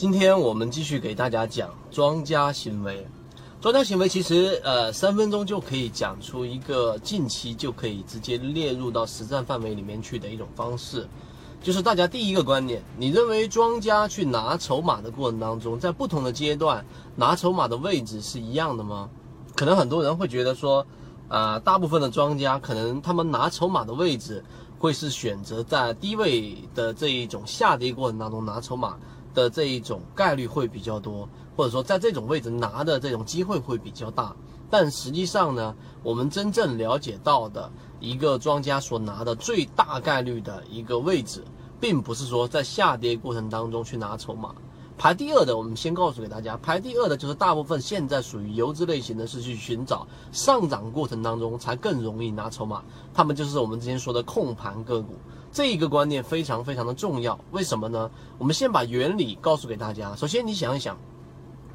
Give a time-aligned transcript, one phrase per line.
[0.00, 3.06] 今天我们继续给大家讲庄家行为。
[3.60, 11.06] 庄家行为其实呃三分钟就可以讲出一个近期就可以直接列入到实战范围里面去的一种方式，
[11.62, 16.82] 就是大家第一个观念，你认为庄家去拿筹码的过程当中，在不同的阶段
[17.14, 19.10] 拿筹码的位置是一样的吗？
[19.54, 20.86] 可能很多人会觉得说，
[21.28, 24.42] 啊，大部分的庄家可能他们拿筹码的位置
[24.78, 28.96] 会是选择在低位的这一种下跌过程当中拿筹码。
[29.34, 34.34] 的这一种概率会比较多，或者说在这种位置拿的这种机会会比较大。
[34.70, 41.44] 但实际上呢，我们真正了解到的一个庄家所拿的最大概率的一个位置，
[41.80, 44.54] 并不是说在下跌过程当中去拿筹码。
[45.00, 52.82] 排第二的，我们先告诉给大家，排第二的就是大部分现在属于游资类型的，是去寻找上涨过程当中才更容易拿筹码。
[53.14, 55.14] 他们就是我们之前说的控盘个股。
[55.50, 58.10] 这一个观念非常非常的重要，为什么呢？
[58.36, 60.14] 我们先把原理告诉给大家。
[60.16, 60.98] 首先，你想一想，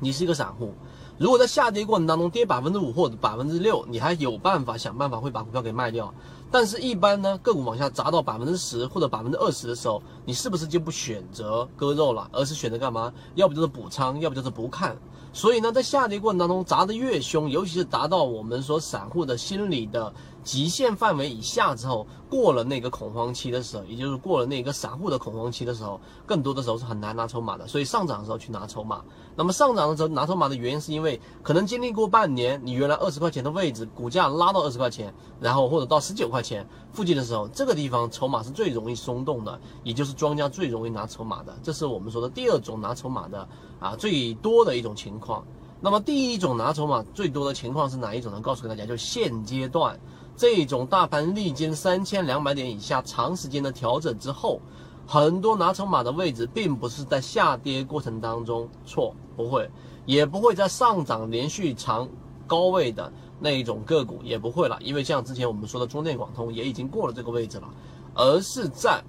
[0.05, 0.71] 你是一个散户，
[1.17, 6.13] 如果在下跌过程当中跌百分之五或者百分之六，你还有办法想办法会把股票给卖掉。
[6.51, 13.11] 但是，一般呢，个股往下砸到百分之十或者百分之二十的时候，你是不是就不选择割肉了，而是选择干嘛？
[13.33, 14.95] 要不就是补仓，要不就是不看。
[15.33, 20.13] 所以呢，在下跌过程当中砸得越凶，尤其是达到我们说散户的心理的
[20.45, 27.67] 极限范围以下之后，过了那个恐慌期的时候，也就是过了那个散户的恐慌期的时候，更多的时候是很难拿筹码的。
[27.67, 29.03] 所以上涨的时候去拿筹码。
[29.35, 41.57] 那么上涨的时候拿筹码的原因，是因为可能经历过半年，你原来二十块钱的位置，股价拉到二十块钱，然后或者到十九块钱附近的时候，这个地方筹码是最容易松动的，也就是庄家最容易拿筹码的。
[41.63, 43.47] 这是我们说的第二种拿筹码的
[43.79, 45.43] 啊最多的一种情况。
[45.81, 48.39] 那么第一种拿筹码最多的情况是哪一种呢？
[48.39, 49.99] 告诉给大家，就现阶段
[50.37, 54.59] 这种大盘历经三千两百点以下长时间的调整之后，
[55.07, 59.69] 很多拿筹码的位置并不是在下跌过程当中错，不会，
[60.05, 62.07] 也不会在上涨连续长
[62.45, 67.69] 高位的那一种个股也不会了，因为像之前我们说的中电广通也已经过了这个位置了，
[68.13, 69.03] 而是在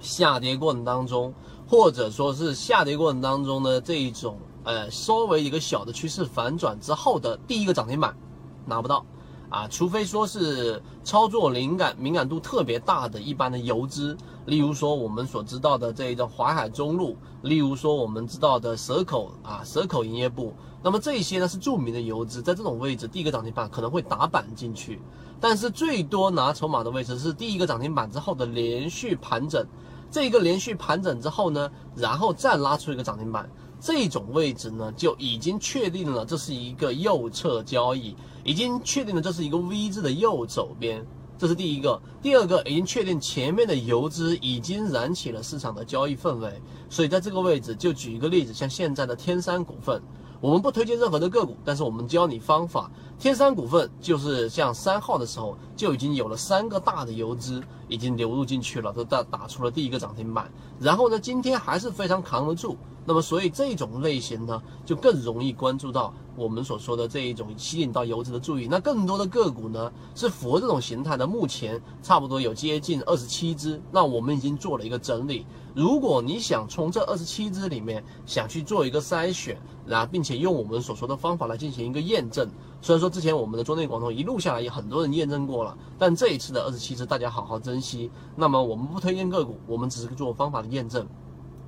[0.00, 1.34] 下跌过程当中，
[1.68, 4.38] 或者说是下跌过程当中的这一种。
[4.68, 8.16] 呃，稍微一个小的趋势反转之后的第一个涨停板
[8.64, 9.06] 拿不到
[9.48, 20.52] 啊，除非说是操作灵感敏感度特别大的一般的游资，例如说我们所知道的这一个淮海中路，例如说我们知道的蛇口啊蛇口营业部，
[20.82, 25.00] 那么这些呢是著名的游资，在这种位置第一个涨停板可能会打板进去，
[25.40, 29.64] 但是最多拿筹码的位置是第一个涨停板之后的连续盘整，
[30.10, 33.48] 这一个连续盘整之后呢，然后再拉出一个涨停板。
[33.80, 41.06] 这种位置呢，就已经确定了这是一个右侧交易，已经确定了这是一个 V 字的右手边，
[41.38, 42.00] 这是第一个。
[42.22, 50.02] 第二个，已经确定前面的游资已经燃起了市场的交易氛围，所以在这个位置，就举一个例子，像现在的天山股份。
[50.38, 52.90] 我们不推荐任何的个股，但是我们教你方法。
[53.18, 60.50] 天山股份就是像三号的时候就已经有了三个大的游资已经流入进去了，都打打出了第一个涨停板。
[60.78, 62.76] 然后呢，今天还是非常扛得住。
[63.08, 68.66] 那么，所以这种类型呢，就更容易关注到我们所说的这一种吸引到游资的注意。
[68.68, 73.80] 那更多的个股呢，是符合这种形态的，目前差不多有接近二十七只。
[73.92, 75.46] 那我们已经做了一个整理。
[75.72, 79.56] 如果你想从这二十七只里面想去做一个筛选，
[79.86, 82.48] 然后并且用我们所说的方法来进行一个验证，
[82.86, 88.08] 虽然说之前我们的中内广通一路下来也很多人验证过了，但这一次的二十七只大家好好珍惜。
[88.36, 91.04] 那么我们不推荐个股，我们只是做方法的验证。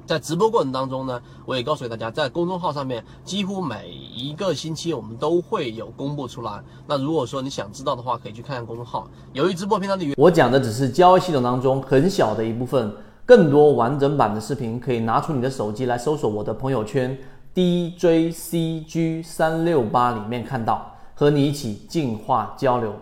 [0.07, 6.63] 在直播过程当中呢，我也告诉大家，在公众号上面几乎每一个星期我们都会有公布出来。
[6.87, 9.11] 那如果说你想知道的话，可以去看看公众号。
[9.33, 12.95] 由于直播平台的原我讲的只是交易系统当中很小的一部分，
[13.27, 17.19] 更多完整版的视频可以拿出你的手机来搜索我的朋友圈
[17.57, 22.95] DJCG 三六八里面看到，和你一起进化交流。